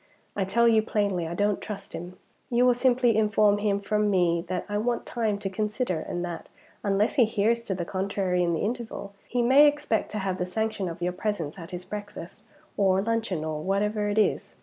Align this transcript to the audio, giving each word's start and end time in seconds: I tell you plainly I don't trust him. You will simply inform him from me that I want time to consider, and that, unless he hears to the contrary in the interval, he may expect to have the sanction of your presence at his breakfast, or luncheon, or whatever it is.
I 0.35 0.45
tell 0.45 0.67
you 0.67 0.81
plainly 0.81 1.27
I 1.27 1.35
don't 1.35 1.61
trust 1.61 1.93
him. 1.93 2.17
You 2.49 2.65
will 2.65 2.73
simply 2.73 3.15
inform 3.15 3.59
him 3.59 3.79
from 3.79 4.09
me 4.09 4.43
that 4.47 4.65
I 4.67 4.79
want 4.79 5.05
time 5.05 5.37
to 5.37 5.47
consider, 5.47 5.99
and 5.99 6.25
that, 6.25 6.49
unless 6.83 7.17
he 7.17 7.25
hears 7.25 7.61
to 7.65 7.75
the 7.75 7.85
contrary 7.85 8.41
in 8.41 8.53
the 8.55 8.61
interval, 8.61 9.13
he 9.27 9.43
may 9.43 9.67
expect 9.67 10.09
to 10.13 10.17
have 10.17 10.39
the 10.39 10.45
sanction 10.47 10.89
of 10.89 11.03
your 11.03 11.13
presence 11.13 11.59
at 11.59 11.69
his 11.69 11.85
breakfast, 11.85 12.41
or 12.77 13.03
luncheon, 13.03 13.43
or 13.45 13.61
whatever 13.61 14.09
it 14.09 14.17
is. 14.17 14.55